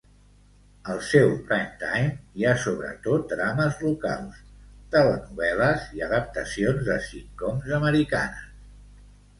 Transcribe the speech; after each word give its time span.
Al 0.93 1.01
seu 1.07 1.33
"primetime" 1.49 2.15
hi 2.39 2.47
ha 2.47 2.55
sobretot 2.63 3.29
drames 3.35 3.79
locals, 3.89 4.41
telenovel·les 4.97 5.89
i 6.01 6.03
adaptacions 6.11 6.85
de 6.91 7.01
sitcoms 7.13 7.73
americanes. 7.81 8.55